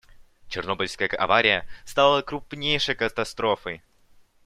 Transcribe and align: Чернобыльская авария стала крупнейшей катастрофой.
Чернобыльская 0.47 1.09
авария 1.15 1.67
стала 1.85 2.23
крупнейшей 2.23 2.95
катастрофой. 2.95 3.83